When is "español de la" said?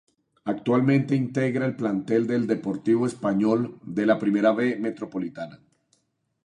3.05-4.17